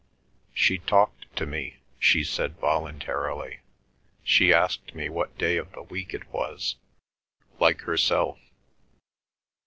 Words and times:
"She 0.55 0.79
talked 0.79 1.27
to 1.35 1.45
me," 1.45 1.77
she 1.99 2.23
said 2.23 2.57
voluntarily. 2.57 3.59
"She 4.23 4.51
asked 4.51 4.95
me 4.95 5.09
what 5.09 5.37
day 5.37 5.57
of 5.57 5.73
the 5.73 5.83
week 5.83 6.15
it 6.15 6.27
was, 6.33 6.77
like 7.59 7.81
herself." 7.81 8.39